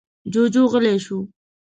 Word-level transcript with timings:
جوجو 0.33 0.63
غلی 0.71 0.95
شو. 1.05 1.17